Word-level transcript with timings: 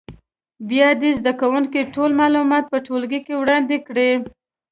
بیا 0.69 0.87
دې 1.01 1.11
زده 1.19 1.33
کوونکي 1.41 1.81
ټول 1.93 2.11
معلومات 2.21 2.63
په 2.71 2.77
ټولګي 2.85 3.19
کې 3.25 3.33
وړاندې 3.41 3.77
کړي. 3.87 4.09